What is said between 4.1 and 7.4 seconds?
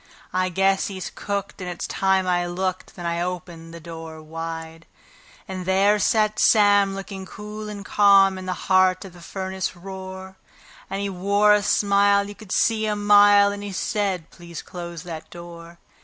I opened wide. And there sat Sam, looking